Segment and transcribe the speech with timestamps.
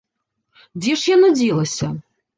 [0.85, 1.87] Дзе ж яно дзелася?